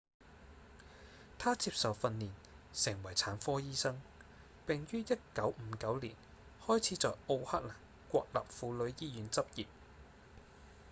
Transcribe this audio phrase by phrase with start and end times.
[1.37, 2.31] 他接受訓練
[2.73, 4.01] 成為產科醫生
[4.65, 6.15] 並於1959年
[6.65, 7.71] 開始在奧克蘭
[8.09, 9.67] 國立婦女醫院執業